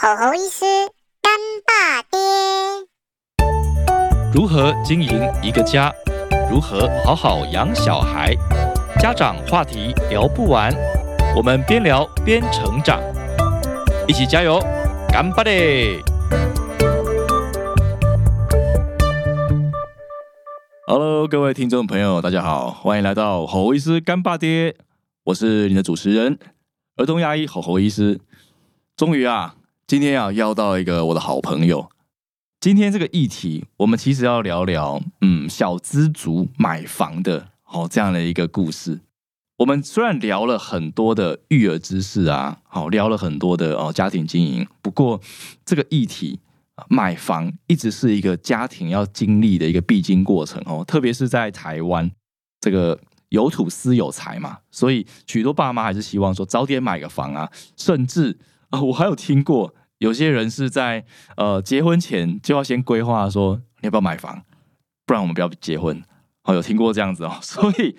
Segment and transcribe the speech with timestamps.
[0.00, 0.64] 吼吼医师
[1.20, 1.32] 干
[1.66, 2.18] 爸爹，
[4.32, 5.92] 如何经营一个家？
[6.48, 8.32] 如何好好养小孩？
[9.00, 10.72] 家长话题聊不完，
[11.34, 13.02] 我们边聊边成长，
[14.06, 14.60] 一起加油，
[15.08, 16.00] 干巴爹
[20.86, 24.76] ！Hello，各位听众朋友，大家好，欢迎来到吼吼医师干爸爹，
[25.24, 26.38] 我是你的主持人，
[26.94, 28.20] 儿童牙医吼吼医师。
[28.96, 29.54] 终于啊，
[29.88, 31.88] 今天要邀到一个我的好朋友。
[32.60, 39.00] 今天这个议题，我们其实要聊聊，嗯，小资族买房的哦这样的一个故事。
[39.56, 45.18] 我们虽然聊了很多的育儿知识啊，好聊了很多的哦家庭经营，不过
[45.64, 46.38] 这个议题
[46.90, 52.10] 买房一直是一个家庭要经历的一个必经过程哦，特别是在台湾，
[52.60, 53.00] 这个
[53.30, 59.74] 有土私有财嘛，所以许多爸妈还是希望说早点买个房啊，甚至啊，我还有听过。
[59.98, 61.04] 有些人是在
[61.36, 64.42] 呃结婚前就要先规划说你要不要买房，
[65.06, 66.02] 不然我们不要结婚。
[66.44, 67.96] 哦，有听过这样子哦， 所以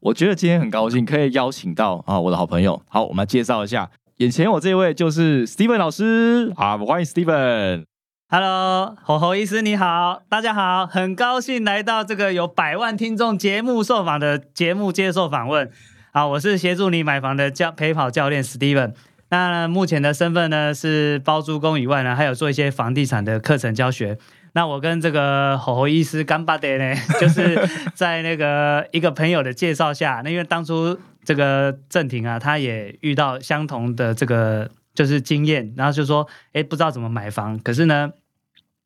[0.00, 2.80] 我觉得今天很高兴可以邀请到啊我的好朋友。
[2.88, 7.84] 好，我们来介绍一下，眼前我这位就是 Steven 老师啊，欢迎 Steven。
[8.28, 15.68] Hello，吼吼医师你好，大家好，很高兴来到这个有百万听众节目受访的节目接受访问。
[16.12, 18.94] 好，我是协助你买房的教陪跑教练 Steven。
[19.30, 24.18] 那目前的身份呢是包租公以外呢，还有做一些房地产的课程教学。
[24.52, 27.56] 那我跟这个吼吼医师干巴爹呢， 就是
[27.94, 38.10] 在那个一个朋友的介绍下，那因为当初这个郑婷啊，他也遇到相同的这个就是经验，然后就说，哎，不知道怎么买房，可是呢，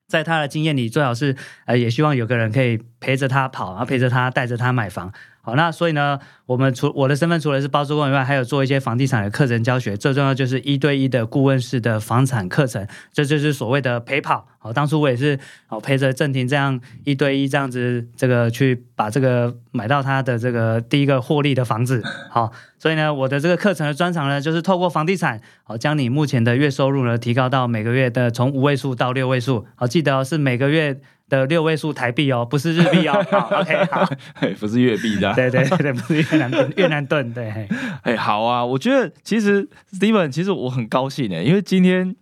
[0.06, 1.34] 在他的经验里，最好是
[1.64, 5.10] 呃，也希望有个人可以陪着他跑，然后陪着他带着他买房。
[5.46, 9.94] 好，那所以呢，我们除我的身份除了是包租公以外，还有做一些房地产的课程教学。
[9.94, 14.48] 最重要就是一对一的顾问式的房产课程，这就是所谓的陪跑。
[14.58, 22.02] 好，当初我也是好陪着郑婷这样一对一这样子，这个去把这个买到他的这个第一个获利的房子。
[22.30, 29.66] 好，所以呢，我的这个课程的专长呢，就是透过房地产，好将你目前的月收入呢提高到每个月的从五位数到六位数。
[29.74, 31.02] 好，记得哦是每个月。
[31.34, 33.14] 的六位数台币哦，不是日币哦。
[33.50, 34.08] OK，好，
[34.60, 35.32] 不是越币的。
[35.34, 37.32] 对对对，不是越南盾越南盾。
[37.34, 37.68] 对，
[38.02, 42.14] 哎，好啊，我觉得其实 Steven，其实我很高兴的，因为今天，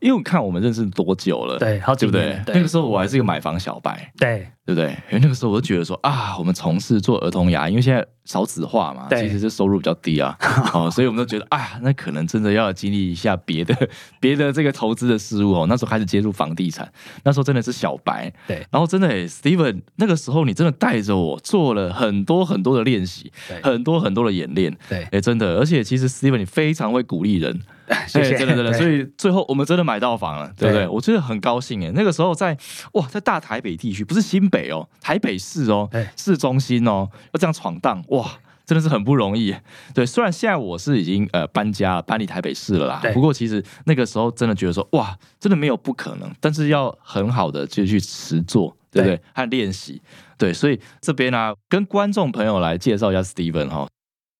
[0.00, 2.40] 因为我看我们认识多久了，对，好，对不对？
[2.46, 4.46] 那个时候我还是一个买房小白，对。
[4.70, 4.90] 对不对？
[5.10, 10.36] 因为那个时候我就觉得说啊，我们从事做儿童牙，因为现在少子化嘛，其实是收入比较低啊，
[10.72, 13.74] 哦，所以我们都觉得啊，那可能真的要经历一下别的
[14.20, 15.66] 别的这个投资的事物哦。
[15.68, 16.88] 那时候开始接触房地产，
[17.24, 18.64] 那时候真的是小白，对。
[18.70, 23.32] 然后真的，Steven，那个时候你真的带着我做了很多很多的练习，
[23.62, 27.60] 很多很多的演练，对，哎，真的，而且其实 Steven 你非常会鼓励人。
[28.06, 30.86] 谢谢，真的真的，所以最后我们真的买到房了，对不对？
[30.86, 31.90] 我真的很高兴哎。
[31.94, 32.56] 那个时候在
[32.92, 39.54] 哇，在大台北地区，不是新北哦，台北市哦，市中心哦，要这样闯荡哇，真的是很不容易。
[39.92, 43.02] 对，虽然现在我是已经呃搬家了，搬离台北市了啦。
[43.12, 49.20] 不过其实那个时候真的觉得说哇，真的没有不可能，但是要很好的就去实做，对不对？
[49.34, 50.00] 和练习。
[50.38, 53.88] 对，所以这边呢，跟观众朋友来介绍一下 Steven 哈，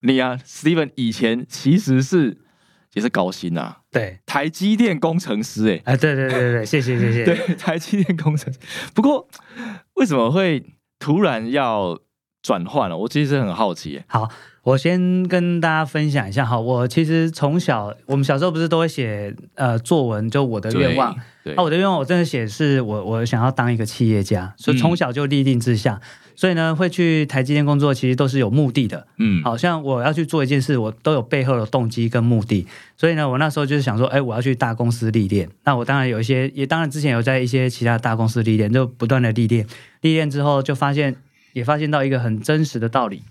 [0.02, 2.38] 你啊，Steven 以前其实是。
[2.94, 8.58] 也是高薪呐，对，台积电工程师，哎，啊，对对对对，谢谢谢谢， 对，台积电工程师。
[8.94, 9.28] 不过
[9.94, 10.64] 为什么会
[10.98, 11.98] 突然要
[12.42, 12.96] 转换了？
[12.96, 14.02] 我其实很好奇。
[14.08, 14.28] 好，
[14.62, 21.12] 我先跟大家分享一下哈，我其实从小，我们小时候不是都会写呃作文，就我的愿望。
[21.12, 21.16] 啊
[21.56, 25.98] 我的愿望，我真的写是我我想要当一个企业家，所以从小就立定志向，
[26.36, 29.06] 所以呢会去台积电工作，其实都是有目的的。
[29.16, 32.66] 嗯，好像我要去做一件事，我都有背后的动机跟目的。
[32.94, 35.48] 所以呢，我那时候就是想说，哎，我要去大公司历练。
[35.64, 39.66] 那我当然有一些，也当然之前有在一些其他大公司历练，就不断的历练。
[40.02, 41.16] 历练之后，就发现
[41.54, 43.22] 也发现到一个很真实的道理。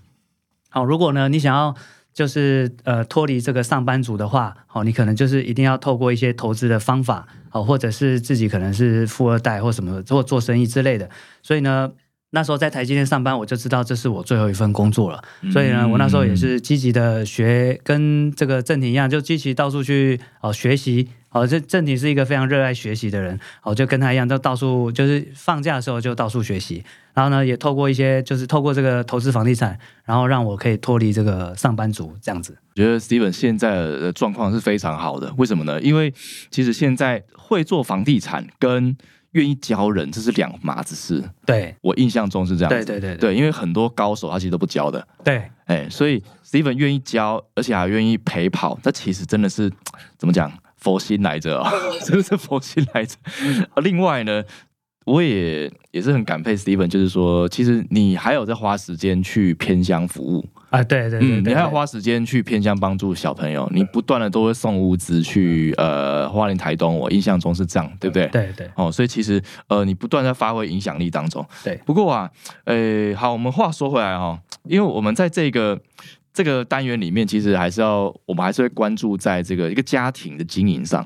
[0.69, 1.75] 好，如果呢你想要
[2.13, 7.27] 就是呃脱离这个上班族的话，好，你可能就是一定要透过一些投资的方法。
[7.51, 11.09] 好，或者是自己可能是富二代或什么或做生意之类的，
[11.41, 11.89] 所以呢，
[12.31, 15.23] 那时候在台积电上班，我就知道这是我最后一份工作了。
[15.51, 21.09] 所以呢，我那时候也是积极的学，跟这个郑婷一样，就积极到处去哦学习。
[21.31, 26.83] 哦，这郑婷是一个非常热爱学习的人，哦，就跟他一样，就到处就是放假的时候就到处学习。
[27.13, 32.57] 然后呢，也透过一些，就是透过这个投资房地产，然后让我可以脱离这个上班族这样子。
[32.75, 35.79] 我觉得 Steven 现在的状况是非常好的，为什么呢？
[35.81, 36.11] 因为
[36.49, 38.97] 其实现在会做房地产跟
[39.31, 41.23] 愿意教人，这是两码子事。
[41.45, 42.69] 对我印象中是这样。
[42.69, 45.07] 对对对对，因为很多高手他其实都不教的。
[45.23, 49.71] 对，哎，所以 Steven 愿意教，而且还愿意陪跑，这其实真的是
[50.17, 50.51] 怎么讲？
[50.77, 51.69] 佛心来着啊，
[52.05, 53.17] 真的是佛心来着。
[53.83, 54.41] 另外呢，
[55.05, 68.27] 我也也是很感佩 Steven，就是说，其实你还有在花时间去偏乡服务，啊，对对对嗯，对，你还要花时间去偏向帮助小朋友，你不断的都会送物资去呃花莲、台东，我印象中是这样，对不对？
[68.27, 71.45] 对对哦，所以其实呃，你不断在发挥影响力当中。
[71.63, 72.29] 对不过啊，
[72.65, 75.79] 呃，好，我们话说回来哈、哦，因为我们在这个
[76.31, 81.03] 这个单元里面，其实还是要我们还是会关注在这个一个家庭的经营上。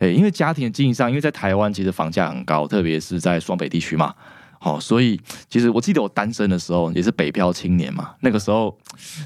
[0.00, 4.14] 诶，因为家庭的经营上，因为在台湾其实房价很高，特别是在双北地区嘛。
[4.66, 8.76] 好、所以其实我记得我单身的时候也是北漂青年嘛，那个时候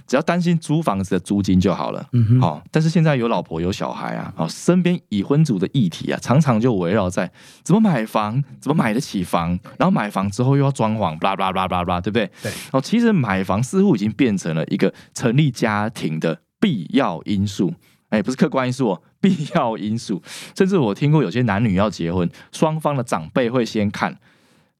[0.06, 2.06] 只要担心租房子的租金就好了。
[2.12, 7.31] 嗯哼，好、但是现在有老婆有小孩啊，哦，身边已婚族的议题啊，常常就围绕在
[7.62, 12.31] 怎么买房，怎么买得起房，然后买房之后又要装潢，巴拉巴拉巴拉巴拉巴拉，对不对？
[12.42, 12.52] 对。
[12.72, 17.72] 哦，其实买房似乎已经变成了一个成立家庭的必要因素，
[18.10, 20.22] 哎，不是客观因素哦，必要因素。
[20.54, 24.19] 甚至我听过有些男女要结婚，双方的长辈会先看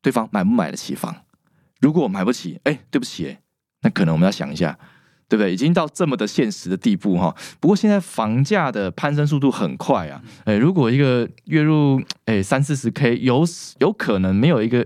[0.02, 1.14] 对方买不买得起房，
[1.81, 3.38] 如果买不起，哎，对不起，
[3.82, 4.79] 那可能我们要想一下。
[5.31, 5.55] 对不对？
[5.55, 7.32] 已经到这么的现实的地步哈。
[7.61, 10.20] 不过现在房价的攀升速度很快啊。
[10.44, 13.44] 哎，如果一个月入哎三四十 K，有
[13.79, 14.85] 有可能没有一个，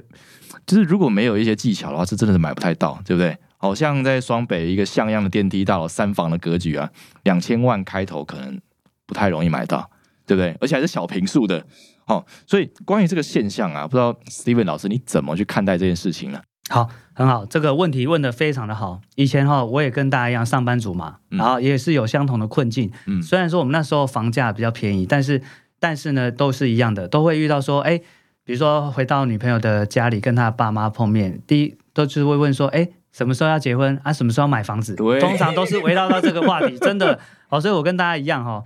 [0.66, 3.34] 就是如果没有一些技巧的话，是真的是买不太到，对不对？
[3.56, 6.90] 好像在双北一个像样的电梯大楼三房的格局啊，
[7.22, 8.60] 两千万开头可能
[9.06, 9.90] 不太容易买到，
[10.26, 10.56] 对不对？
[10.60, 11.64] 而且还是小平数的。
[12.06, 16.40] 好、所以关于这个现象啊，不知道 Steven 老师你怎么去看待这件事情呢？
[16.68, 19.00] 好，很好，这个问题问的非常的好。
[19.16, 22.90] 以前哈，我也跟大家一样上班族嘛，嗯然后也是有相同的困境。
[23.06, 25.42] 嗯虽然说我们那时候房价比较便宜，但是
[25.78, 27.98] 但是呢，都是一样的，都会遇到说，哎，
[28.44, 34.12] 比如说回到女朋友的家里跟她爸妈碰面，第一都是会问说，哎，什么时候要结婚啊？
[34.12, 34.94] 什么时候买房子？
[34.94, 37.18] 通常都是围绕到这个话题，真的。
[37.48, 38.64] 好，所以我跟大家一样哈，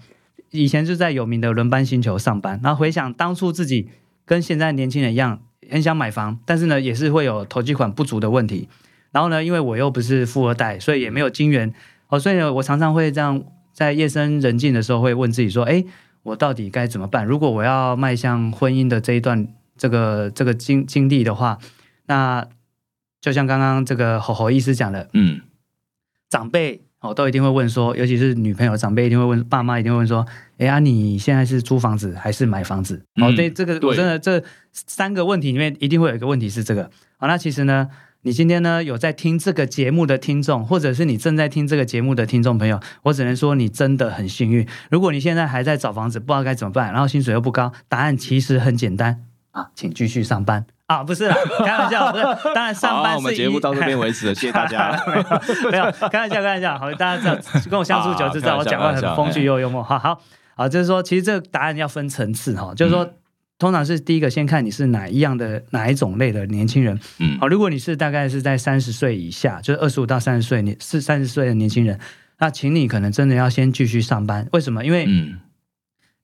[0.51, 3.89] 以前就在有名的轮班星球上班，然后回想当初自己
[4.25, 5.41] 跟现在年轻人一样，
[5.71, 8.69] 很想买房，但是呢，也是会有投机款不足的问题。
[9.11, 11.73] 然后呢，因为我又不是富二代，所以也没有金源，
[12.09, 13.43] 哦，所以呢，我常常会这样
[13.73, 15.85] 在夜深人静的时候，会问自己说：，哎，
[16.23, 17.25] 我到底该怎么办？
[17.25, 21.59] 如果我要迈向婚姻的这一段这个这个经经历的话，
[22.07, 22.47] 那
[23.21, 25.41] 就像刚刚这个吼吼医师讲的，嗯，
[26.29, 30.27] 长辈哦都一定会问说，尤其是女朋友长辈一定会问，爸妈一定会问说，
[30.59, 32.97] 哎呀，你现在是租房子还是买房子？
[33.21, 34.43] 哦，嗯对，这个我真的这
[34.73, 36.91] 三个问题里面一定会有一个问题是这个。
[37.17, 37.89] 好，那其实呢，
[38.23, 44.67] 你今天呢有在听这个节目的听众，或者是你正在听这个节目的听众朋友，我只能说你真的很幸运。
[44.91, 52.25] 如果你现在还在找房子，不知道该怎么办，然后薪水又不高，答案其实很简单啊，请继续上班啊，不是啦， 开玩笑，不是，
[52.55, 54.91] 当然上班好，是我们节目到这边为止了， 谢谢大家。
[55.71, 56.79] 没有，开玩笑，开玩笑。
[56.79, 59.83] 好，大家知道，跟我相处久就知道，啊我讲话很风趣又幽默。
[59.83, 60.19] 好好
[60.57, 63.07] 好，就是说，其实这个答案要分层次哈，就是说，
[63.59, 66.99] 通常是第一个先看你是哪一样的哪一种类的年轻人。
[67.19, 72.01] 嗯好，如果你是大概是在三十岁以下，就是二十五到三十岁，你是三十岁的年轻人，
[72.39, 74.49] 那请你可能真的要先继续上班。
[74.53, 74.83] 为什么？
[74.83, 75.39] 因为嗯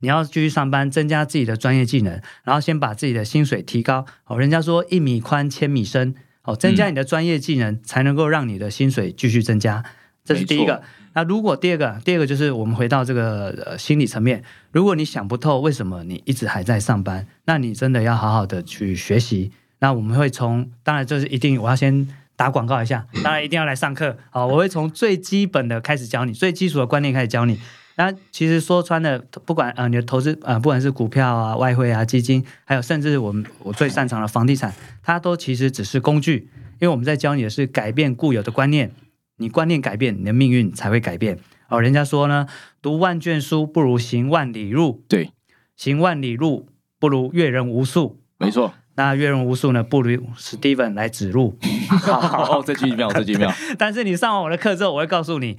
[0.05, 4.05] 你要继续上班，增加自己的专业技能，然后先把自己的薪水提高。
[4.27, 9.83] 哦，人家说一米宽千米深，哦，增加你的专业技能，才能够让你的薪水继续增加。
[10.23, 10.83] 这是第一个。
[11.15, 19.53] 那如果第二个，第二个就是我们回到这个呃心理层面，如果你想不透为什么你一直还在上班，那你真的要好好的去学习。
[19.79, 24.19] 那我们会从，当然就是一定我要先打广告一下，当然一定要来上课。
[24.29, 27.59] 好，我会从最基本的开始教你，最基础的观念开始教你。
[27.97, 36.49] 那其实说穿了，不管呃你的投资呃，不管是股票啊、外汇啊、基金，还有甚至我们我最擅长的房地产，它都其实只是工具，
[36.81, 38.91] 因为我们在教你的是改变固有的观念，
[39.37, 41.39] 你观念改变，你的命运才会改变。
[41.69, 42.47] 哦，人家说呢，
[42.83, 45.31] 读万卷书不如行万里路，对，
[45.77, 48.21] 行万里路不如阅人无数。
[48.39, 48.75] 没错。
[48.97, 51.59] 那阅人无数呢，不如 Steven 来指路。
[52.01, 53.53] 好，这句妙，这句妙。
[53.77, 55.59] 但是你上完我的课之后，我会告诉你，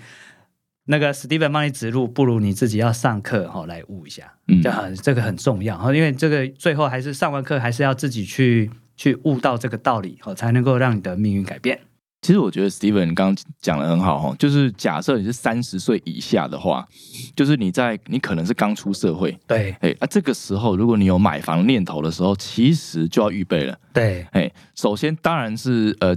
[0.86, 11.80] 那个 Steven 帮你指路，不如你自己要上课哈、来悟一下，嗯这很这个很重要哈，因为这个最后还是上完课还是要自己去去悟到这个道理哈，才能够让你的命运改变。
[12.22, 16.88] 其实我觉得 Steven 刚刚讲的很好哈，就是假设你是三十岁以下的话，
[17.36, 23.78] 就是你在你可能是刚出社会，对哎啊，这个时候如果你有买房念头的时候，其实就要预备了。
[23.94, 26.16] 对哎，首先当然是呃，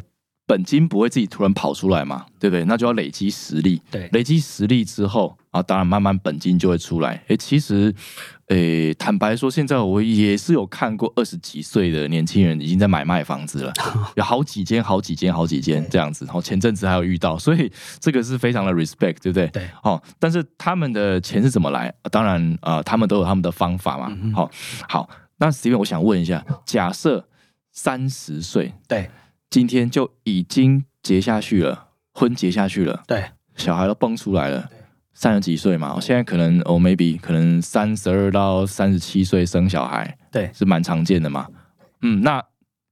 [0.49, 2.65] 本金不会自己突然跑出来嘛，对不对？
[2.65, 7.23] 那就要累积实力，对累积实力之后啊，当然慢慢本金就会出来。
[7.29, 7.95] 哎，其实
[8.47, 13.73] 诶，坦白说，现在我也是有看过二十几岁的年轻人已经在买卖房子了，
[14.17, 16.25] 有好几间、好几间、好几间这样子。
[16.25, 19.47] 然后前阵子还有遇到，所以这个是非常的 respect，对不对？
[19.49, 19.69] 对。
[19.83, 21.93] 哦，但是他们的钱是怎么来？
[22.11, 24.17] 当然，呃，他们都有他们的方法嘛。
[24.35, 24.51] 好，
[24.89, 27.29] 好，那 Steven，我想问一下，假设
[27.71, 29.11] 三十岁，对，
[29.51, 34.69] 今天就已经结下去了，婚结下去了，对，小孩都蹦出来了。
[35.15, 41.49] 三十几岁嘛，我现在可能哦，maybe 可能三十二到三十七岁生小孩，对，是蛮常见的嘛。
[42.03, 42.41] 嗯，那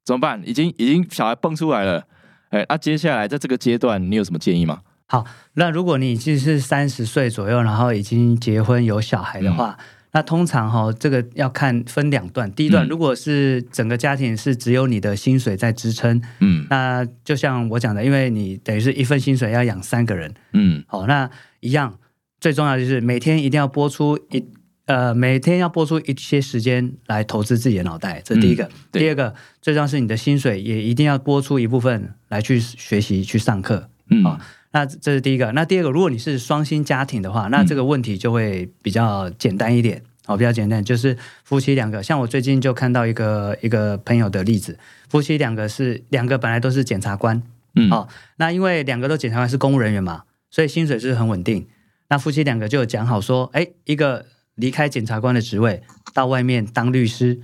[0.04, 0.42] 怎么办？
[0.44, 2.04] 已经已经小孩蹦出来了，
[2.50, 4.80] 哎，那接下来在这个阶段，你有什么建议吗？
[5.06, 9.78] 好，那如果你已经是三十岁左右，然后已经结婚有小孩的话，
[10.16, 12.50] 那通常哈，这个要看分两段。
[12.52, 21.28] 第一段，如果是整个家庭是只有你的薪水在支撑，嗯，那就像我讲的，因为你等于是一份薪水要养三个人，嗯，好，那
[21.60, 21.98] 一样。
[22.40, 24.42] 最重要就是每天一定要播出一
[24.86, 28.70] 呃，每天要播出一些时间来投资自己的脑袋，这是第一个。
[28.90, 33.90] 第二个，最重要是你的薪水也一定要播出一部分来去学习、去上课。
[34.08, 34.40] 嗯，啊，
[34.76, 35.52] 那这是第一个。
[35.52, 40.02] 那第二个，如果你是双薪家庭的话，那这个问题就会比较简单一点。
[40.26, 44.76] 哦，比较简单，就是夫妻两个，像我最近就看到一个一个朋友的例子，
[45.08, 47.40] 夫妻两个是两个本来都是检察官，
[47.76, 51.66] 嗯，哦，那因为两个都检察官是公务人员嘛，所以薪水是很稳定。
[52.08, 55.80] 那夫妻两个就讲好说，哎，一个离开检察官的职位，
[56.12, 57.38] 到外面当律师，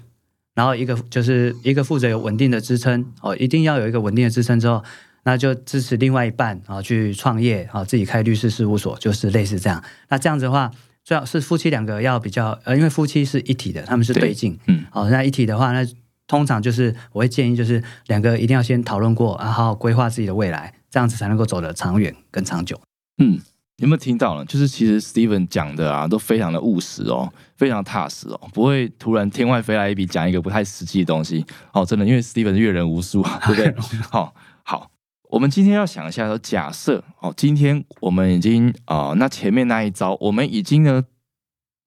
[0.55, 4.83] 然后一个就是一个负责有稳定的支撑哦，一定要有一个稳定的支撑之后，
[5.25, 9.83] 那就支持另外一半啊去创业啊，自己开律师事务所，就是类似这样。
[10.09, 10.71] 那这样子的话，
[11.05, 15.87] 最好是夫妻两个要比较呃，因为夫妻是一体的，他们是对镜，嗯，好，那一体的话，那
[16.27, 22.81] 通常就是我会建议就是两个一定要先讨论过，啊好好规划自己的未来，这样子才能够走得长远更长久，
[23.19, 23.41] 嗯。
[23.79, 24.45] 有没有听到呢？
[24.45, 31.85] 就是其实 Steven 讲的啊，都非常的务实哦，非常踏实哦，不会突然天外飞来一笔讲一个不太实际的东西哦。
[31.85, 33.75] 真的，因为 Steven 阅人无数啊，对不对？
[34.09, 34.89] 好，好，
[35.33, 41.03] 我们今天要想一下，说假设哦，今天我们已经啊，那前面那一招，我们已经呢，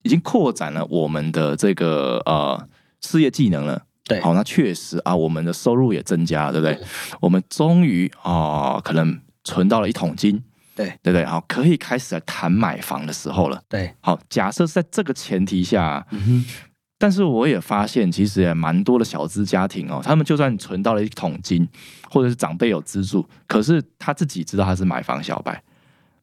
[0.02, 2.68] 已经扩展了我们的这个呃
[3.02, 3.84] 事业技能了。
[4.06, 6.88] 对，好，那确实啊，我们的收入也增加了，对不对？
[7.22, 10.44] 我们终于啊，可能存到了一桶金。
[10.76, 13.62] 对对对，好，可以开始来谈买房的时候了。
[13.70, 16.04] 对，好，假设是在这个前提下，
[16.98, 21.68] 但是我也发现，其实也蛮多的小资家庭哦，他们就算存到了一桶金，
[22.10, 25.62] 或者是长辈有资助，可是他自己知道他是买房小白，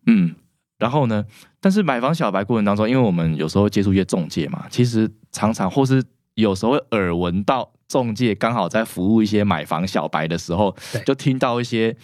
[0.06, 0.34] 嗯，
[0.78, 1.24] 然后呢，
[1.60, 6.02] 但是买房小白过程当中，因为我们有时候接触一些中介嘛，其实常常或是
[6.34, 10.74] 有时候会耳闻到中介刚好在服务一些买房小白的时候，
[11.04, 11.96] 就听到一些。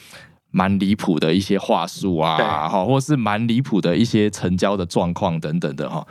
[0.51, 6.07] 蛮离谱的一些话术啊，哈，或是蛮离谱的一些成交的状况等等的哈，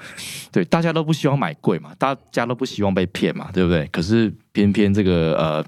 [0.51, 3.87] 对，大家都不希望买贵嘛，大家都不希望被骗嘛，对不对？
[3.87, 5.65] 可是偏偏这个呃，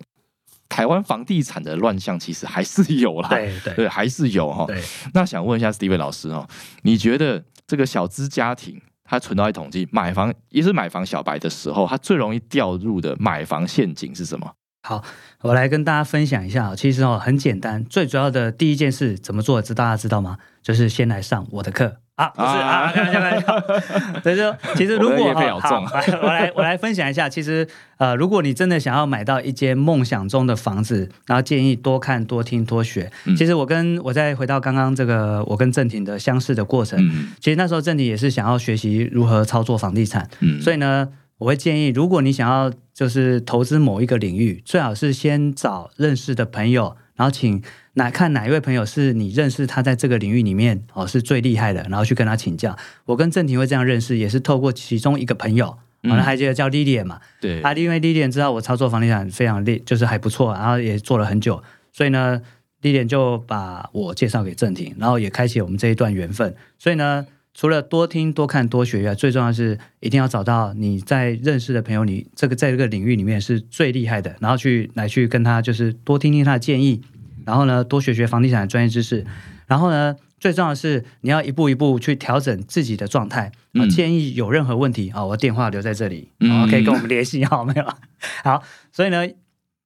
[0.70, 4.68] 台湾房地产的乱象其实还是有啦，对对，还是有哈。
[5.14, 6.48] 那想问一下 Steven 老师哦，
[6.84, 14.54] 你觉得这个小资家庭他存到一统计买房，也是买房小白的时候，他最容易掉入的买房陷阱是什么？
[14.82, 15.04] 好，
[15.42, 16.74] 我来跟大家分享一下。
[16.76, 20.38] 其实哦，很简单，最主要的第一件事怎么做，知大家知道吗？
[20.64, 24.22] 就是先来上我的课啊，不是啊，开玩笑，开玩笑。
[24.24, 25.84] 所以说， 其实如果好，
[26.22, 27.28] 我来我来分享一下。
[27.28, 27.68] 其实
[27.98, 33.12] 呃，如果你真的想要买到一间梦想中的房子，然后建议多看、多听、多学。
[33.38, 36.98] 其实我跟我再回到刚刚这个我跟郑婷的相似的过程，
[37.40, 40.30] 其实那时候郑婷也是想要学习如何操作房地产，
[40.62, 41.10] 所以呢。
[41.40, 47.62] 我会建议，如果你想要就是投资某一个领域，最好是先找认识的朋友，然后请
[47.94, 52.78] 哪看哪一位朋友是你认识他在这个领域里面哦是最厉害的，然后去跟他请教。
[53.06, 57.22] 我跟郑婷会这样认识，也是透过其中一个朋友，可能还记得叫 Lilian 嘛？
[57.40, 62.42] 对，啊，因为 Lilian 知道我操作房地产非常厉，就是还不错，然后也做了很久，所以呢
[62.82, 66.54] ，Lilian 就把我介绍给郑婷，然后也开启我们这一段缘分。
[66.78, 67.26] 所以呢。
[67.60, 77.02] 除了多听、多看、多学以外，最重要是一定要找到你在认识的朋友，你这个在这个领域里面是最厉害的，然后去来去跟他就是多听听他的建议，
[77.46, 79.26] 然后呢多学学房地产的专业知识，
[79.68, 83.52] 然后呢最重要的是你要一步一步去调整自己的状态。
[83.74, 87.86] 啊，建议有任何问题啊，我电话留在这里，然后可以跟我们联系，好没有？
[88.42, 88.64] 好，
[88.94, 89.28] 所以呢，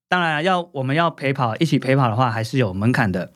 [0.08, 3.32] 当然要我们要陪跑一起陪跑的话，还是有门槛的。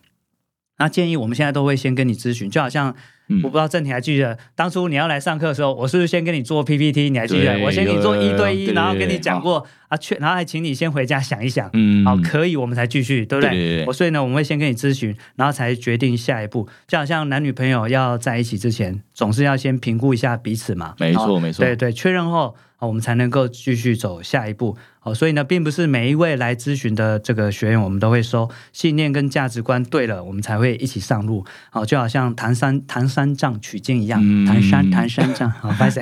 [0.78, 2.96] 那建议我们现在都会先跟你咨询，就好像。
[3.44, 7.10] 我不知道郑婷还记得当初你要来上课的时候，我是不是先跟你做 PPT？
[7.10, 7.60] 你还记得？
[7.60, 13.86] 我先给你做一对一，然后跟你讲过啊，确，然后还请你先回家想一想，嗯，好，可以，我们才继续，对不对？
[13.86, 16.68] 我所以呢，我们会先跟你咨询，然后才决定下一步。
[16.88, 20.94] 就好像男女朋友要在一起之前，总是要先评估一下彼此嘛。
[20.98, 21.66] 没错，没错。
[21.66, 24.78] 对对，确认后啊，我们才能够继续走下一步。
[25.04, 31.46] 哦，所以呢，并不是每一位来咨询的这个学员，我们都会收信念跟价值观对了，我们才会一起上路。
[31.72, 36.02] 哦，就好像唐三唐三藏取经一样，嗯唐山唐三藏，好，拜 谁？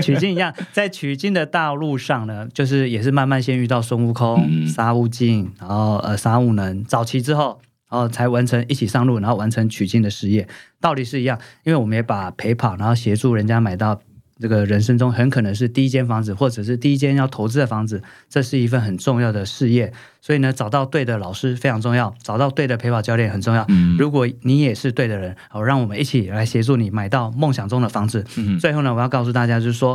[0.00, 7.60] 取经一样，在取经的道路上呢，就是也是慢慢先遇到孙悟空、嗯沙悟净，然后呃沙悟能，早期之后。
[7.92, 10.46] 然后才完成一起上路，然后完成取经的事业，
[10.80, 11.36] 道理是一样。
[11.64, 14.00] 因为我们也把陪跑，然后协助人家买到
[14.40, 19.92] 这个人生中很可能是第一间房子，或者是第一间要投资的房子，这是一份很重要的事业。
[20.20, 23.64] 所以呢，找到对的老师非常重要，找到对的陪跑教练很重要。
[23.68, 28.24] 嗯如果你也是对的人，好，让我们一起来协助你买到梦想中的房子。
[28.36, 29.94] 嗯最后呢，我要告诉大家，就是说。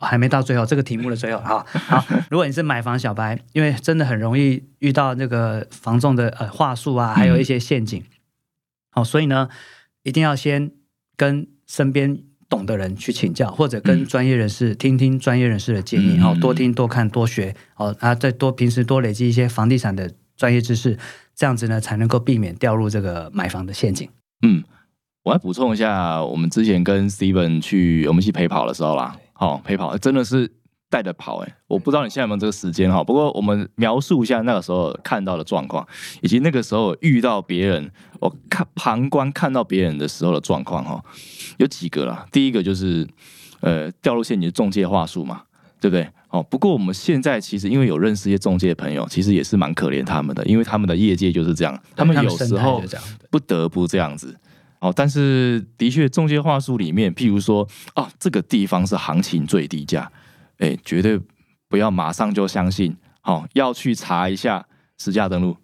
[0.00, 2.04] 哦还没到最后这个题目的最后，哈 好。
[2.28, 8.02] 如果你是买房小白，因为真的很容易遇到那个房仲的呃话术啊，还有一些陷阱。
[8.90, 9.48] 好、所以呢，
[10.02, 10.72] 一定要先
[11.16, 12.18] 跟身边
[12.54, 14.06] 懂的人去请教，或者跟嗯。
[14.06, 20.96] 专业人士、听听专业人士的建议，哦，嗯多听多看多学，哦，啊，再多平时多累积一些房地产的专业知识，
[21.34, 24.08] 这样子呢，才能够避免掉入这个买房的陷阱。
[24.42, 24.62] 嗯，
[25.24, 30.50] 我来补充一下，我们之前跟 Steven 去我们一起陪跑的时候啦，好、陪跑真的是
[30.94, 35.84] 带着跑哎、我不知道你现在有没有这个时间哈，不过我们描述一下那个时候看到的状况，
[36.20, 41.02] 以及那个时候遇到别人，我看旁观看到别人的时候的状况哈，
[41.56, 43.04] 有几个啦，第一个就是
[43.60, 45.42] 呃掉入陷阱的中介话术嘛。
[45.80, 46.08] 对不对？
[46.30, 52.82] 哦，不过我们现在其实因为有认识一些中介朋友，其实也是蛮可怜他们的，因为他们的业界就是这样，他们有时候
[53.30, 54.34] 不得不这样子。
[54.78, 60.10] 哦，但是的确，中介话术里面，譬如说，哦，这个地方是行情最低价，
[60.58, 61.20] 哎，绝对
[61.68, 64.66] 不要马上就相信，好、要去查一下
[64.98, 65.56] 实价登录，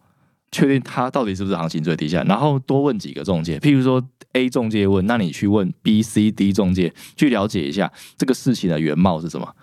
[0.51, 9.55] 确定它到底是不是行情最低价，然后多问几个中介，譬如说 A 中介问，那你去问 B、C、D 中介，去了解一下这个事情的原貌是什么。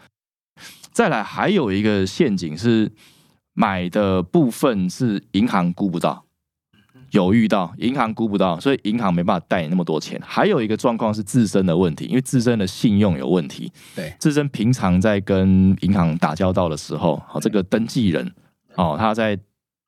[0.92, 2.92] 再来，还有一个陷阱是
[3.54, 6.27] 买的部分是银行估不到。
[7.12, 10.22] 有遇到银行估不到，所以银行没办法贷你那么多钱。
[10.26, 13.72] 还有一个状况是自身的问题，因为自身的信用有问题。
[13.96, 18.30] 对自身平常在跟银行打交道的时候，好，这个登记人
[18.76, 19.38] 哦，他在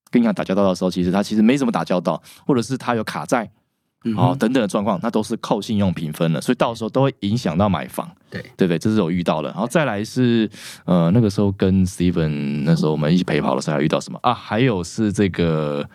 [0.10, 3.50] 跟银行打交道的时候，其实他其实没怎么打交道，或者是他有卡债
[4.06, 8.10] 嗯哦等等的状况，那都是扣信用评分的，所以到时候都会影响到买房。
[8.30, 8.80] 对对不对？
[8.80, 9.50] 这是有遇到的。
[9.50, 10.50] 然后再来是
[10.86, 14.34] 呃，那个时候跟 Steven 那时候我们一起陪跑的时候，还遇到什么啊？
[14.34, 15.86] 还有是这个。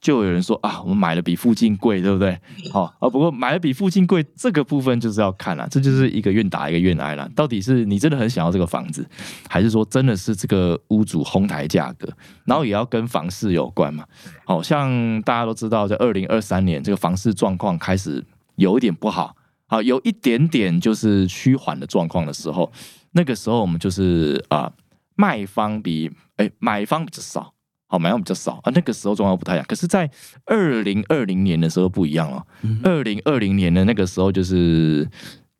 [0.00, 2.38] 就有人说啊，我们买的比附近贵，对不对？
[2.72, 7.28] 好、啊，不过买的比附近贵这个部分就是要看了，这就是一个愿打一个愿挨了。
[7.34, 9.08] 到底是你真的很想要这个房子，
[9.48, 12.08] 还是说真的是这个屋主哄抬价格？
[12.44, 14.04] 然后也要跟房市有关嘛。
[14.44, 18.22] 好、像大家都知道，在二零二三年这个房市状况开始
[18.56, 19.34] 有一点不好，
[19.66, 22.70] 好、有一点点就是趋缓的状况的时候，
[23.12, 24.70] 那个时候我们就是啊、
[25.14, 27.54] 卖方比哎买方比较少。
[27.92, 29.66] 好，买方比较少啊，那个时候状况不太一样。
[29.68, 30.10] 可是，在
[30.46, 32.42] 二零二零年的时候不一样了。
[32.82, 35.06] 二零二零年的那个时候，就是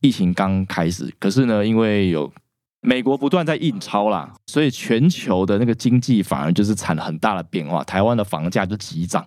[0.00, 2.32] 疫情刚开始，可是呢，因为有
[2.80, 9.22] 美国不断在印钞啦，所以全球的那个经济反而就是产了很大的变化，台湾的房价就急涨。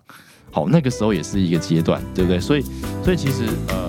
[0.50, 2.40] 好，那个时候也是一个阶段，对不对？
[2.40, 2.62] 所以，
[3.04, 3.88] 所以其实呃。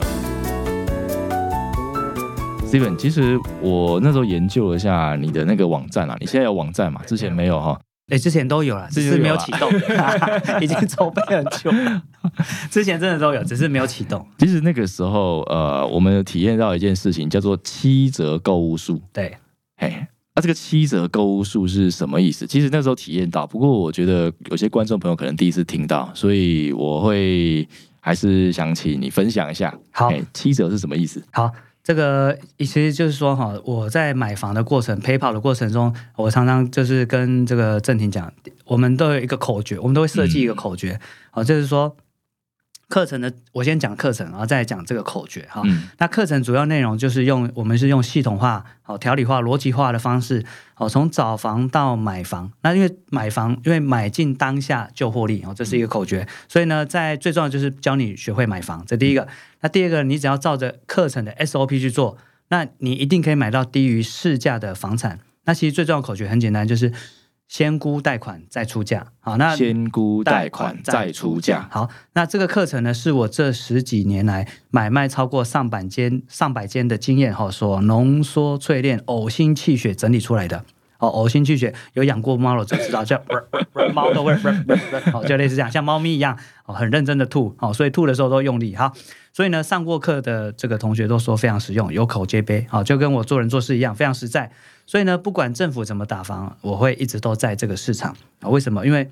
[2.68, 7.02] Steven，其实我那时候研究了一下你的那个网站啊，你现在有网站嘛？
[7.08, 7.80] 之前没有哈。
[8.10, 9.70] 哎，之前都有了，只是没有启动，
[10.62, 11.70] 已经筹备很久。
[12.72, 14.26] 之前真的都有，只是没有启动。
[14.38, 19.02] 其实那个时候，呃，我们有体验到一件事情，叫做七折购物数。
[19.12, 19.38] 对，
[19.76, 22.48] 嘿，那、这个七折购物数是什么意思？
[22.48, 27.68] 其实那时候体验到，不过我觉得有些观众朋友可能第一次听到，所以我会
[28.00, 29.78] 还是想请你分享一下。
[29.92, 31.22] 好七折是什么意思？
[31.34, 31.52] 好，
[31.88, 38.30] 这个其实就是说哈，我在买房的过程、陪跑的过程中，我常常就是跟这个郑婷讲，
[38.66, 41.00] 我们都有一个口诀，我们都会设计一个口诀，
[41.32, 41.96] 好、就是说
[42.90, 45.62] 课程的，我先讲课程，然后再讲这个口诀哈。
[45.66, 50.46] 嗯那课程主要内容就是用我们是用系统化、好条理化、逻辑化的方式，
[50.78, 52.52] 哦从找房到买房。
[52.62, 56.28] 那因为买房，因为买进当下就获利哦，这是一个口诀。
[56.48, 59.28] 所以呢，在最重要就是教你学会买房，这第一个。
[59.60, 62.18] 那第二个，你只要照着课程的 SOP 去做，
[62.50, 65.20] 那你一定可以买到低于市价的房产。
[65.46, 66.92] 那其实最重要的口诀很简单，就是
[67.48, 69.08] 先估贷款再出价。
[69.20, 71.68] 好，那先估贷款再出价。
[71.72, 80.66] 好，那这个课程呢，是我这十几年来买卖超过上百间、上百间的经验哈，所浓缩淬炼、呕心泣血整理出来的。
[81.00, 83.22] 哦，呕心泣血，有养过猫的就知道，叫
[83.94, 84.36] 猫都会
[85.12, 88.92] 好，就类似这样，像猫咪一样哦，很认真的吐哦，所以吐的时候都用力好。
[89.34, 94.52] 所以呢，上过课的这个同学都说非常实用，有口皆碑好，就跟我做人做事一样，非常实在。
[94.88, 98.50] 所以呢，不管政府怎么打房，我会一直都在这个市场啊。
[98.50, 98.84] 为什么？
[98.86, 99.10] 因为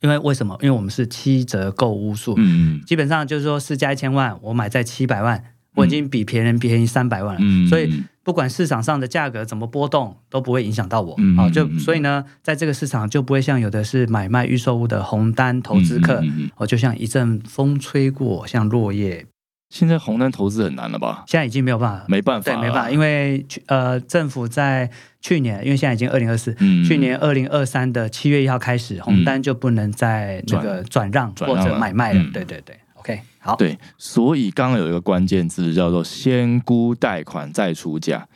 [0.00, 0.58] 因为为什么？
[0.60, 7.40] 因为我们是七折购屋数，嗯基本上就是说市价一千万，我买在七百万，我已经比别人便宜三百万了。
[7.40, 11.14] 嗯所以不管市场上的价格怎么波动，都不会影响到我。
[11.16, 19.24] 嗯好，就所以呢，在这个市场就不会像有的是买卖预售物的红单投资客，嗯嗯嗯嗯哦，就像一阵风吹过，像落叶，
[19.70, 21.24] 现在红单投资很难了吧？
[21.26, 22.04] 现在已经没有办法。
[22.06, 24.90] 没办法了，对，没办法，因为去呃，政府在
[25.22, 32.20] 去年，因为现在已经二零二四，嗯去年二零二三的七月一号开始，红单就不能再那个转让或者买卖了。
[32.20, 38.28] 嗯对对对，OK，好，对，所以刚刚有一个关键字叫做先估贷款再出价，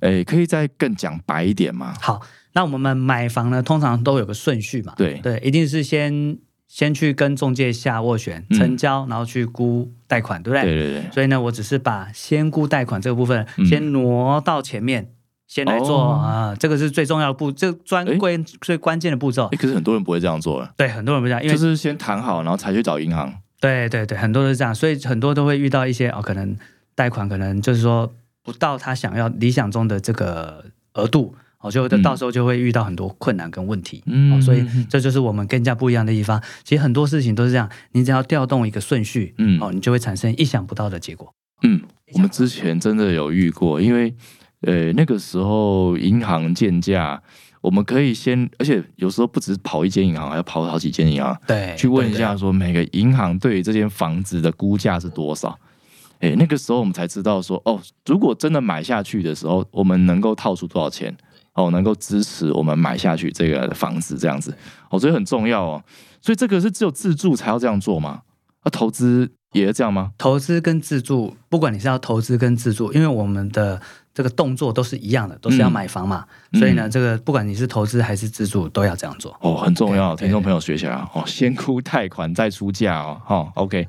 [0.00, 1.94] 诶，可以再更讲白一点吗？
[1.98, 2.20] 好，
[2.52, 5.14] 那我们买房呢，通常都有个顺序嘛，对。
[5.22, 6.36] 对，一定是先
[6.68, 8.58] 先去跟中介下斡旋嗯。
[8.58, 10.62] 成交，然后去估贷款，对不对？
[10.62, 13.64] 对对对，所以呢，我只是把先估贷款这个部分嗯。
[13.64, 15.10] 先挪到前面，
[15.46, 16.12] 先来做哦。
[16.12, 18.16] 啊、这个是最重要的步，这专诶？
[18.18, 19.46] 关最关键的步骤。
[19.52, 19.56] 诶。
[19.56, 23.32] 可是很多人不会这样做，对，很多人不这样，因为就是先谈好，然后才去找银行。
[23.60, 26.56] 对对对，很多都是这样，所以很多都会遇到一些哦，可能
[26.94, 34.02] 贷款可能就是说不到他想要理想中的这个额度，哦，就嗯到时候就会遇到很多困难跟问题。
[34.06, 36.42] 嗯哦，所以这就是我们更加不一样的地方。
[36.64, 41.32] 其实很多事情都是这样，你只要调动一个顺序，嗯哦，你就会产生意想不到的结果。
[41.62, 41.82] 嗯，
[42.14, 44.14] 我们之前真的有遇过，因为
[44.62, 47.22] 呃那个时候银行建价，
[47.60, 55.58] 我们可以先，而且有时候不只是跑一间银行，还要跑好几间银行，对，去问一下说每个银行对于这间房子的估价是多少。
[56.20, 61.16] 哎，那个时候我们才知道说，哦，如果真的买下去的时候，我们能够套出多少钱，
[61.54, 64.54] 哦，能够支持我们买下去这个房子这样子，
[64.90, 65.82] 哦，所以很重要哦。
[66.20, 68.22] 所以这个是只有自住才要这样做吗？
[68.60, 70.12] 啊、投资也是这样吗？
[70.18, 73.80] 投资跟自住，不管你是要投资跟自住，因为我们的
[74.12, 75.72] 这个动作都是一样的，都是要嗯。
[75.72, 79.36] 买房嘛，嗯所以呢，这个不管你是投资还是自住，都要这样做。
[79.40, 83.86] 哦，很重要，听众朋友学起来哦，先估贷款再出价哦，哦，OK，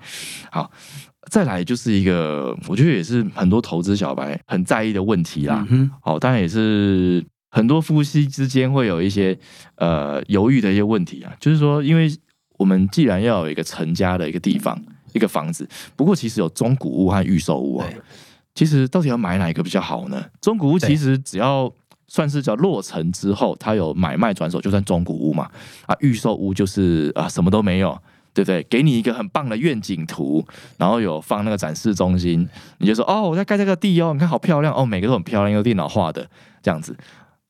[0.52, 0.72] 好，
[1.30, 9.38] 再来就是一个，我觉得也是很多投资小白很在意的问题啦，嗯好，哦，当然也是很多夫妻之间会有一些
[9.76, 12.10] 呃犹豫的一些问题啊，就是说，因为
[12.58, 14.80] 我们既然要有一个成家的一个地方，
[15.14, 17.88] 一个房子，不过其实有中古屋和预售屋啊。
[17.90, 18.00] 对，
[18.54, 20.24] 其实到底要买哪一个比较好呢？
[20.42, 21.72] 中古屋其实只要
[22.08, 25.50] 算是叫落成之后，它有买卖转手，就算中古屋嘛。
[25.86, 27.98] 啊，预售屋就是啊什么都没有，
[28.34, 28.62] 对不对？
[28.64, 30.46] 给你一个很棒的愿景图，
[30.78, 32.48] 然后有放那个展示中心，
[32.80, 36.30] 你就说哦，我在盖这个地哦，你看好漂亮哦，每个都很漂亮，用电脑画的
[36.62, 36.96] 这样子。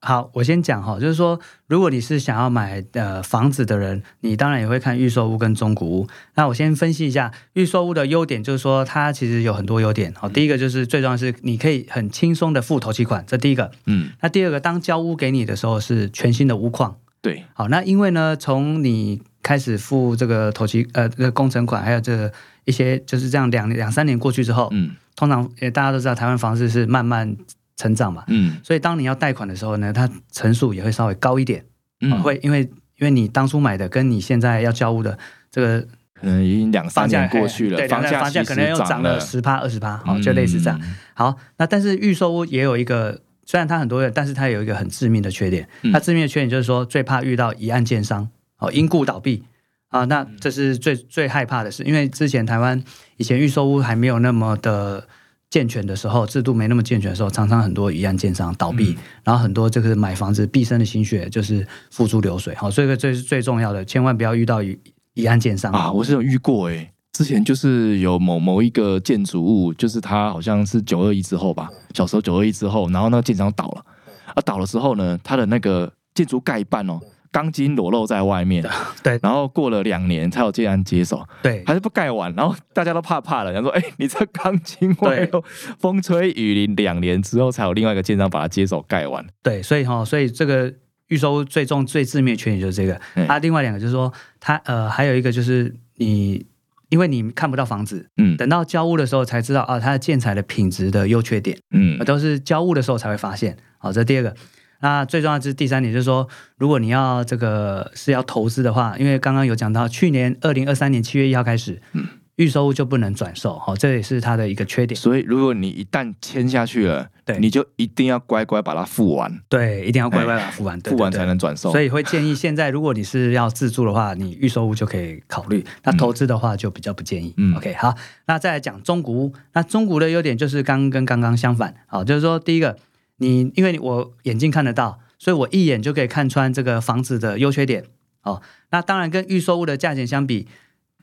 [0.04, 6.08] 好，我先讲哈，就是说，如果你是想要买呃房子的人，你当然也会看预售屋跟中古屋。
[6.34, 10.12] 那我先分析一下预售屋的优点，就是说它其实有很多优点。
[10.18, 13.70] 好，第一个就是最重要是你可以很轻松的付头期款，这第一个。
[13.86, 16.98] 嗯，那第二个，当交屋给你的时候是全新的屋况。
[17.22, 22.34] 对，好，那因为呢，从你开始付这个头期呃这个工程款，还有这个
[22.66, 27.38] 一些就是这样两两三年过去之后，嗯通常也大家都知道台湾房市是慢慢
[27.82, 31.66] 成长嘛，嗯所以当你要贷款的时候呢，它成数也会稍微高一点，
[32.02, 32.62] 嗯，会因为
[32.98, 35.18] 因为你当初买的跟你现在要交屋的
[35.50, 35.82] 这个
[36.14, 40.80] 可能已经两三年过去了，对，房价房价可能又涨了了，十趴二十趴，好，就类似这样。
[40.84, 40.96] 嗯。
[41.16, 45.68] 好，那但是预售屋也有一个，虽然它很多人，但是它有一个很致命的缺点。
[45.82, 49.44] 嗯它致命的缺点就是说，最怕遇到一案建商哦，因故倒闭
[49.88, 51.84] 啊，那这是最最害怕的事。
[51.84, 52.84] 因为之前台湾
[53.18, 55.08] 以前预售屋还没有那么的
[55.52, 62.56] 健全的时候，制度没那么健全的时候，常常很多一案建商倒闭，然后很多这个买房子毕生的心血就是付诸流水。
[62.56, 64.80] 好，所以这个这是最重要的，千万不要遇到一
[65.14, 73.86] 一案建商啊，我是有遇过诶、之前就是有某某一个建筑物，就是它好像是九二一之后吧，小时候九二一之后，然后那个建商倒了，
[74.34, 76.98] 啊倒了之后呢，它的那个建筑盖一半哦，
[77.32, 78.64] 钢筋裸露在外面，
[79.02, 79.18] 对。
[79.24, 81.64] 然后过了两年才有建安接手，对。
[81.66, 85.44] 还是不盖完，然后大家都怕怕了，然后说，哎、你这钢筋外露，
[85.80, 90.74] 风吹雨淋两年之后才有另外一个建商把它接手盖完，对，所以哈、所以这个
[91.08, 93.00] 预收最重最致命的缺点就是这个。
[93.16, 96.46] 嗯啊，另外两个就是说，它呃还有一个就是你，
[96.90, 98.36] 因为你看不到房子，嗯。
[98.36, 101.98] 等到交屋的时候才知道啊，它的建材的品质的优缺点，嗯。
[102.06, 103.58] 都是交屋的时候才会发现。
[103.78, 104.36] 好，这第二个。
[104.82, 112.06] 那最重要就是第三点，就是说，如果你要这个是要投资的话，因为刚刚有讲到，去年二零二三年七月一号开始，嗯
[112.38, 115.00] 预售物就不能转售，好、这也是它的一个缺点。
[115.00, 121.72] 所以如果你一旦签下去了，对你就一定要乖乖把它付完，对，一定要乖乖把它付完，付完才能转售。
[121.72, 125.64] 所以会建议现在，如果你是要自住的话，你预售物就可以考虑。
[125.84, 127.32] 那投资的话就比较不建议。
[127.38, 127.94] 嗯 OK，好，
[128.26, 129.34] 那再来讲中古屋。
[129.54, 132.76] 那中古的优点就是刚跟刚刚相反，好，就是说第一个，
[133.22, 137.86] 你因为我眼睛看得到，所以我一眼就可以看穿这个房子的优缺点。
[138.24, 140.48] 哦，那当然跟预售物的价钱相比，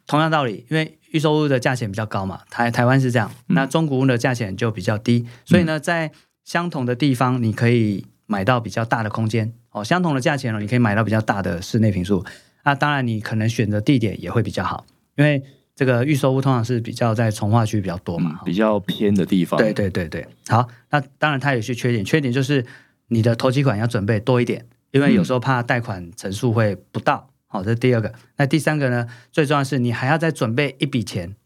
[0.07, 6.11] 同样道理，因为预售物的价钱比较高嘛，台台湾是这样，嗯那中古屋的价钱就比较低，所以呢，在
[6.45, 12.25] 相同的地方，你可以买到比较大的空间哦，相同的价钱哦，你可以买到比较大的室内平数。
[12.65, 14.85] 那当然，你可能选择地点也会比较好，
[15.17, 15.43] 因为
[15.79, 22.67] 这个预售屋通常是比较在从化区比较多嘛嗯，，比较偏的地方，对对对对，好，那当然它有些缺点，缺点就是
[23.07, 28.13] 你的头期款要准备多一点，因为有时候怕贷款成数会不到，好、这是第二个。
[28.39, 31.37] 那第三个呢，最重要的是你还要再准备一笔钱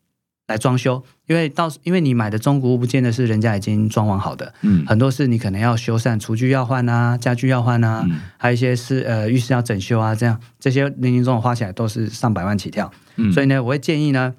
[0.53, 4.85] 来装修，因为到因为你买的中古屋不见得是人家已经装潢好的，嗯。
[4.87, 8.21] 很多是你可能要修缮，厨具要换啊，家具要换啊，嗯。
[8.37, 12.93] 还有一些是呃浴室要整修啊，这样这些零零总总花起来都是上百万起跳。
[13.17, 13.33] 嗯。
[13.33, 14.35] 所以呢，我会建议呢，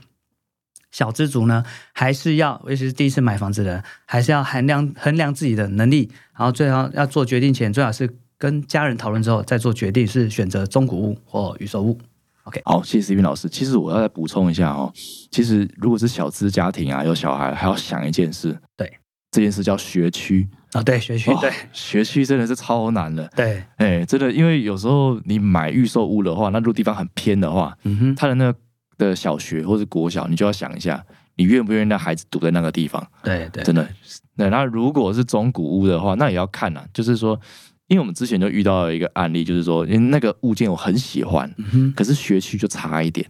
[0.92, 12.00] 小资族呢还是要，尤其是第一次买房子的人，还是要衡量衡量自己的能力，然后最好要做决定前，最好是跟家人讨论之后再做决定，是选择中古屋或预售屋。
[12.66, 13.50] 好，谢谢 C 斌老师。
[13.50, 14.92] 其实我要再补充一下哦，
[15.32, 18.92] 其实如果是小资家庭啊，有小孩，还要想一件事，对，
[19.32, 20.48] 这件事叫学区。
[20.74, 23.30] 啊、对，学区，哦对学区真的是超难的。
[23.36, 28.60] 对，哎，真的，因为有时候你买预售屋的话，那如果地方很偏的话，嗯哼，他的那个
[28.98, 33.06] 的小学或是国小，你就要想一下，你愿不愿意让孩子读在那个地方？
[33.24, 33.88] 对对，真的。
[34.36, 37.40] 对，那如果是中古屋的话，那也要看啊，就是说，
[37.88, 43.30] 因为我们之前就遇到一个案例，就是说，因为那个物件我很喜欢，嗯，可是学区就差一点。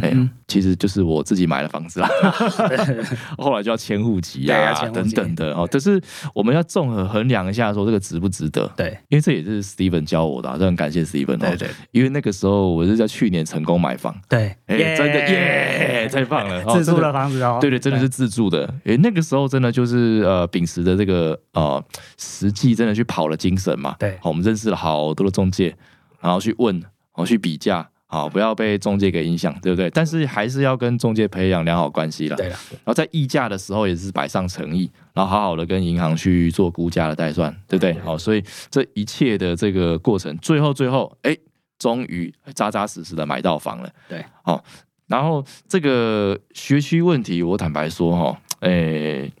[0.00, 3.06] 哎、嗯其实就是我自己买了房子啦，哼，
[3.42, 5.66] 后来就要迁户籍对啊要迁户籍等等的哦。
[5.72, 5.98] 但是
[6.34, 8.70] 我们要综合衡量一下，说这个值不值得？
[8.76, 11.38] 对因为这也是 Steven 教我的、啊，这很感谢 Steven 哦。
[11.38, 16.62] 对对因为那个时候我是在去年成功买房，对，哎、真的耶，太棒了！
[16.66, 18.74] 哦自住的房子哦，对对，真的是自住的。
[18.84, 21.82] 诶，那个时候真的就是呃，秉持着这个呃
[22.18, 23.96] 实际，真的去跑了精神嘛。
[23.98, 25.74] 对好，我们认识了好多的中介，
[26.20, 29.88] 然后去问，然后去比价，好，不要被中介给影响，对不对？
[29.88, 32.36] 但是还是要跟中介培养良好关系啦。
[32.36, 37.98] 对了，然后在议价的时候也是摆上诚意，然后好好的跟银行去做估价的代算，对不对？
[38.00, 41.34] 好，所以这一切的这个过程，最后最后，哎，
[41.78, 43.90] 终于扎扎实实的买到房了。
[44.10, 44.62] 对，好，
[45.06, 49.32] 然后这个学区问题，我坦白说哈，诶，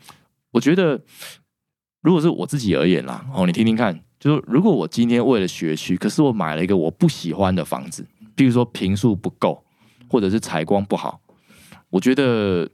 [0.50, 0.98] 我觉得
[2.00, 9.64] 如果是我自己而言啦，哦，你听听看，就是如果我今天为了学区，可是我买了一个我不喜欢的房子，比如说平数不够，
[10.08, 11.20] 或者是采光不好，
[11.90, 12.68] 我觉得，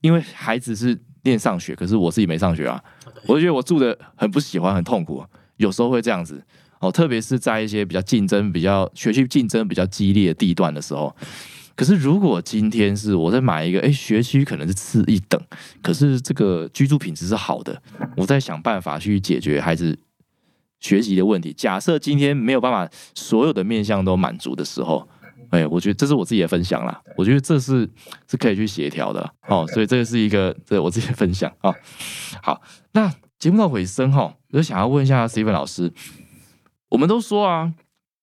[0.00, 2.82] 因为孩子是念上学，可是我自己没上学啊，
[3.26, 5.24] 我就觉得我住的很不喜欢，很痛苦，
[5.56, 6.42] 有时候会这样子。
[6.78, 11.14] 哦，特别是在一些比较竞争、比较学区竞争比较激烈的地段的时候。
[11.74, 15.40] 可是如果今天是我在买一个，哎，学区可能是次一等，
[15.82, 17.82] 可是这个居住品质是好的，
[18.14, 19.98] 我在想办法去解决孩子
[20.86, 21.52] 学习的问题。
[21.52, 25.08] 假设今天没有办法所有的面向都满足的时候，
[25.50, 27.00] 哎，我觉得这是我自己的分享啦。
[27.16, 27.88] 我觉得这是
[28.30, 31.74] 是可以去协调的哦，所以这个是一个这我自己的分享啊、哦。
[32.40, 35.92] 好，那节目到尾声哈、哦，我就想要问一下 Steven 老师，
[36.90, 37.72] 我们都说啊，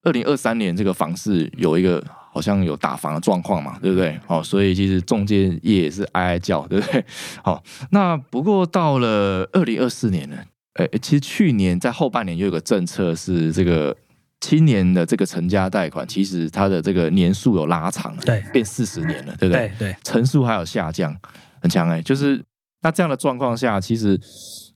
[0.04, 4.18] 二零二三年这个房市有一个好像有打房的状况嘛，对不对？
[4.28, 7.06] 哦，所以其实中介业也是哀哀叫，对不对？
[7.44, 10.38] 好，那不过到了二零二四年呢，
[10.76, 13.96] 呃，其实去年在后半年又有个政策是这个
[14.42, 19.72] 青年的这个成家贷款，其实它的这个年数有拉长，对变四十年了，对不对？
[19.78, 21.16] 对对，层数还有下降，
[21.62, 22.44] 很强哎、就是
[22.82, 24.20] 那这样的状况下，其实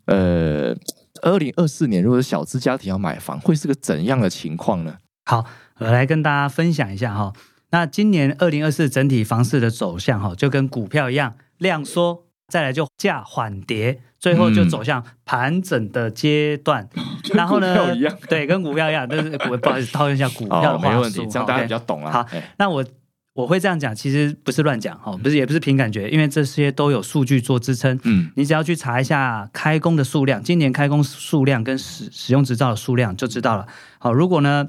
[0.06, 0.76] 呃，
[1.24, 4.98] 二零二四年如果是小资家庭要买房，会是个怎样的情况呢？
[5.26, 5.44] 好，
[5.80, 7.34] 我来跟大家分享一下哈。
[7.72, 16.88] 那今年二零二四整体房市的走向哈，就跟股票一样，量缩，再来就价缓跌，最后就走向盘整的阶段。
[17.34, 22.12] 然后呢嗯跟股票一样，对，跟股票一样，但是股不好意思套用一下股票的哦，话术，没问题，这样大家比较懂了。
[22.12, 22.86] 好哎那我
[23.34, 28.00] 我会这样讲，其实不是乱讲哈，不是也不是凭感觉，因为这些都有数据做支撑。
[28.04, 33.68] 嗯你只要去查一下开工的数量，今年开工数量跟使使用执照的数量就知道了。
[34.00, 34.68] 好，如果呢，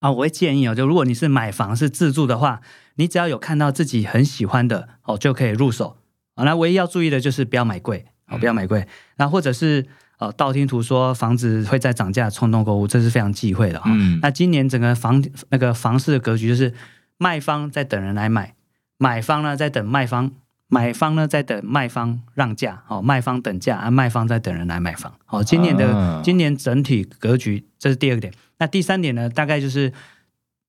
[0.00, 2.60] 啊，我会建议哦，就如果你是买房是自住的话，
[2.94, 5.98] 你只要有看到自己很喜欢的哦，就可以入手。
[6.36, 8.86] 啊，那唯一要注意的就是不要买贵，哦，不要买贵。
[9.16, 9.84] 那或者是
[10.18, 16.72] 呃道听途说房子会在涨价，冲动购物，这是非常忌讳的哈、嗯那今年整个房那个房市的格局就是
[17.18, 18.54] 卖方在等人来买，
[18.98, 20.30] 买方呢在等卖方，
[20.68, 25.12] 买方呢在等卖方让价，哦，卖方等价，啊，卖方在等人来买房。
[25.28, 28.32] 哦，今年的、啊今年整体格局，这是第二个点。
[28.58, 29.92] 那第三点呢，大概就是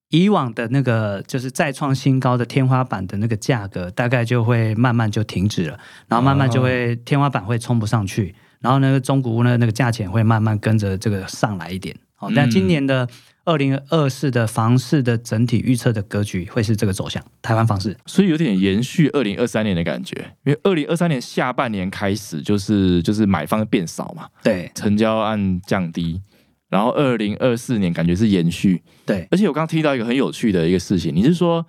[0.09, 11.95] 以往的那个就是再创新高的天花板的那个价格，大概就会慢慢就停止了，然后慢慢就会、天花板会冲不上去，然后呢，中古屋呢那个价钱会慢慢跟着这个上来一点。
[12.19, 13.07] 好、但今年的
[13.45, 17.95] 二零二四的房市的整体预测的格局会是这个走向，台湾房市。
[18.07, 26.19] 所以有点延续二零二三年的感觉，因为二零二三年下半年开始就是就是买方变少嘛，对成交案降低，
[26.69, 29.27] 然后二零二四年感觉是延续，对。
[29.31, 31.65] 而且我刚刚听到一个很有趣的一个事情，你是说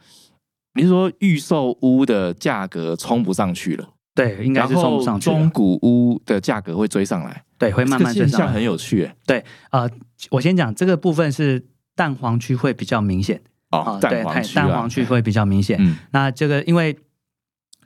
[0.75, 5.37] 你是说预售屋的价格冲不上去了，对，应该是冲不上去了。
[5.37, 8.53] 中古屋的价格会追上来，对，会慢慢这现象增上来。
[8.55, 9.91] 很有趣、欸、呃，
[10.31, 13.41] 我先讲这个部分是蛋黄区会比较明显。
[13.71, 15.77] 哦蛋黄区、啊，蛋黄区会比较明显。
[15.79, 15.97] 嗯。
[16.11, 16.97] 那这个因为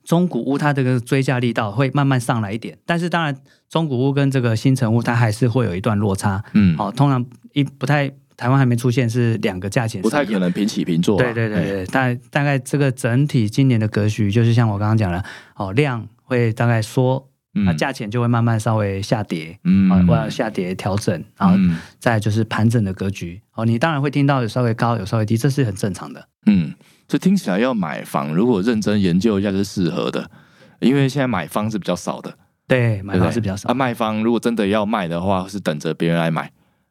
[0.04, 3.36] 中古屋它这个追价力道会慢慢上来一点，但是当然
[3.68, 6.42] 中古屋跟这个新城屋它还是会有一段落差。
[6.54, 11.64] 嗯，哦，通常一不太台湾还没出现是两个价钱不太可能平起平坐、啊，对对对哎。
[11.64, 15.24] 对，大大概这个整体今年的格局就是像我刚刚讲的，
[15.56, 23.40] 哦，量会大概缩，嗯那价钱就会慢慢稍微下跌，嗯啊，或者下跌调整，然后嗯再就是盘整的格局。
[23.54, 26.26] 哦，你当然会听到有稍微高，有稍微低，这是很正常的。
[26.46, 26.72] 嗯，
[27.06, 30.30] 这听起来要买房，如果认真研究一下是适合的，
[30.80, 32.34] 因为现在买方是比较少的，
[32.66, 33.74] 对，买方是比较少啊，。
[33.74, 36.50] 卖方如果真的要卖的话，是等着别人来买，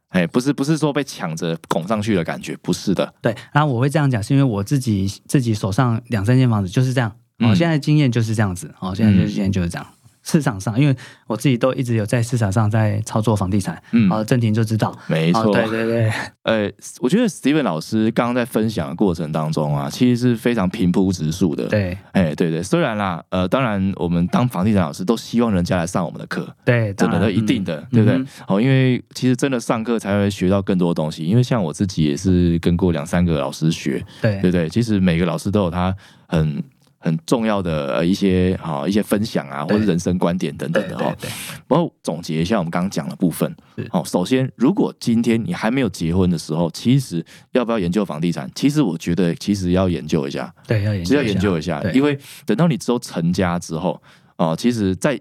[0.09, 7.09] 哎，不是不是说被抢着拱上去的感觉，不是的，对，然后我会这样讲，是因为我自己自己手上两三间房子就是这样。
[7.39, 8.71] 哦，嗯现在经验就是这样子。
[8.79, 9.87] 哦，现在就是经验就是这样。
[10.23, 10.95] 市场上，因为
[11.27, 14.89] 我自己都一直有在市场上在操作房地产，嗯，哦，郑婷就知道。
[14.89, 16.11] 哦，没错，对对对，
[16.43, 28.27] 呃，我觉得 Steven 老师刚刚在分享的过程当中啊，其实是非常平铺直述的，，对哎，对对，虽然啦，呃，当然我们当房地产老师都希望人家来上我们的课，对，真的，都一定，的，嗯对不对嗯？
[28.47, 31.25] 哦，因为其实真的上课才会学到更多东西。
[31.25, 34.69] 因为像我自己也是跟过两三个老师学，对对不对？
[34.69, 35.95] 其实每个老师都有他
[36.27, 36.63] 很
[37.01, 41.13] 很重要的呃一些好、一些分享啊，或者人生观点等等的哈。
[41.19, 41.33] 对对
[41.67, 43.87] 然后总结一下我们刚刚讲的部分是。
[43.91, 48.49] 哦，首先，如果今天你还没有结婚的时候，其实要不要研究房地产？
[48.53, 54.01] 其实我觉得其实要研究一下，对，要研究一下，因为等到你之后成家之后，
[54.37, 55.19] 哦，其实，在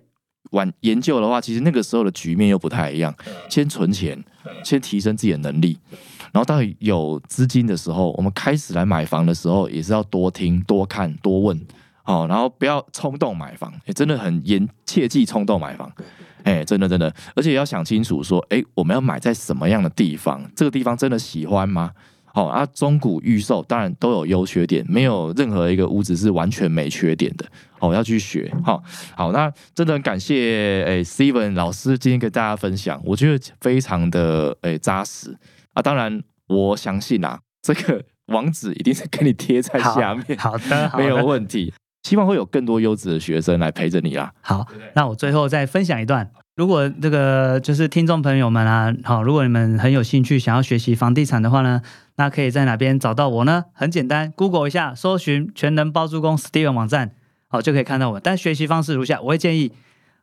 [0.51, 3.14] 晚研究的话，其实那个时候的局面又不太一样。
[3.49, 4.23] 先存钱，
[4.64, 5.79] 先提升自己的能力，
[6.33, 11.61] 然后到有资金的时候，我们开始来买房的时候，也是要多听、多看、多问，
[12.05, 15.90] 哦，然后不要冲动买房，也真的很严，切忌冲动买房。
[16.43, 20.43] 哎，真的真的，而且要想清楚说，哎，我们要买在什么样的地方？
[20.57, 21.93] 这个地方真的喜欢吗？
[22.33, 27.45] 好、啊，中古预售当然都有优缺点，没有任何一个屋子是完全没缺点的。
[27.81, 28.51] 哦，要去学。
[28.64, 28.81] 好、
[29.16, 35.37] 好，那真的很感谢诶 Steven 老师今天跟大家分享，我觉得非常的诶扎实
[35.74, 35.83] 啊。
[35.83, 41.72] 当然，我相信啊，这个 网址一定是给你贴在下面，好的， 好没有的问题。
[42.02, 44.33] 希望会有更多优质的学生来陪着你啦。
[44.40, 46.30] 好，那我最后再分享一段。
[46.56, 51.83] 如果这个就是听众朋友们啊，好，如果你们很有兴趣想要学习房地产的话呢，
[52.16, 53.66] 那可以在哪边找到我呢？
[53.74, 57.12] 很简单，Google 一下，搜寻全能包租公 Steven 网站，
[57.48, 58.20] 好就可以看到我。
[58.20, 59.72] 但学习方式如下，我会建议，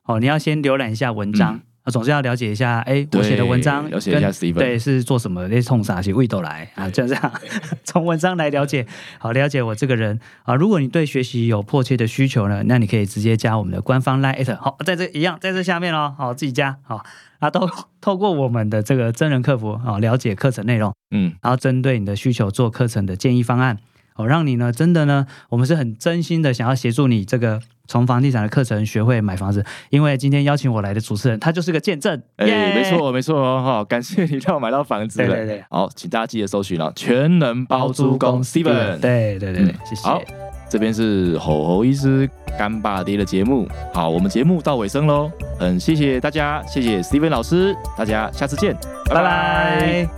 [0.06, 7.34] 哦，你要先浏览一下文章，啊总是要了解一下，哎，我写的文章嗯对了解一下跟 Steven 对是做什么，那冲啥去味都来啊，就这样，
[7.86, 8.86] 从文章来了解，
[9.20, 10.54] 好了解我这个人啊。
[10.54, 17.06] 如果你对学习有迫切的需求呢，那你可以直接加我们的官方 Line，好，在这一样在这下面哦，好自己加好。
[17.40, 17.70] 啊，都
[18.02, 23.78] 透过我们的这个真人客服啊，了解课程内容，嗯，然后针对你的需求做课程的建议方案，
[24.16, 35.28] 哦，让你呢真的呢，我们是很真心的想要协助你这个从房地产的课程学会买房子，因为今天邀请我来的主持人，他就是个见证，哎、耶没错没错哦，哈， 感谢你让我买到房子了。
[35.28, 39.00] 对对对好，请大家记得搜寻哦，全能包租公 Steven。
[39.00, 40.08] 对对对对嗯，谢谢。
[40.08, 40.22] 好，
[40.70, 43.68] 这边是吼吼医师干爸爹的节目。
[43.94, 50.10] 好，我们节目到尾声喽，很谢谢大家，谢谢 Steven 老师，大家下次见，拜拜拜拜。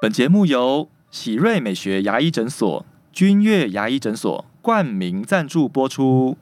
[0.00, 6.38] 本节目由喜瑞美学牙医诊所、君悦牙医诊所冠名赞助播出。